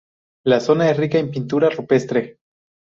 La 0.45 0.59
zona 0.59 0.89
es 0.89 0.97
rica 0.97 1.19
en 1.19 1.29
pintura 1.29 1.69
rupestre. 1.69 2.29